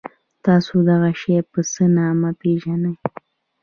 [0.45, 2.95] تاسو دغه شی په څه نامه پيژنی؟